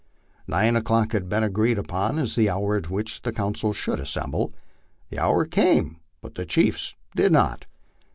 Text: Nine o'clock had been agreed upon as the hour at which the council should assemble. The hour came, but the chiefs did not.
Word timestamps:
Nine 0.47 0.75
o'clock 0.75 1.11
had 1.11 1.29
been 1.29 1.43
agreed 1.43 1.77
upon 1.77 2.17
as 2.17 2.33
the 2.33 2.49
hour 2.49 2.75
at 2.75 2.89
which 2.89 3.21
the 3.21 3.31
council 3.31 3.71
should 3.71 3.99
assemble. 3.99 4.51
The 5.11 5.19
hour 5.19 5.45
came, 5.45 5.97
but 6.21 6.33
the 6.33 6.43
chiefs 6.47 6.95
did 7.15 7.31
not. 7.31 7.67